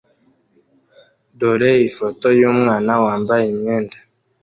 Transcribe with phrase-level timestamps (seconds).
[1.39, 3.97] Dore ifoto yumwana wambaye imyenda